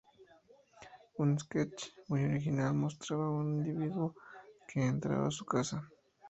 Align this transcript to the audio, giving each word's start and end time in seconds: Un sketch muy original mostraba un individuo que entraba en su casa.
Un 1.23 1.37
sketch 1.37 1.91
muy 2.07 2.23
original 2.23 2.73
mostraba 2.73 3.29
un 3.29 3.55
individuo 3.63 4.15
que 4.67 4.83
entraba 4.87 5.25
en 5.25 5.31
su 5.31 5.45
casa. 5.45 5.87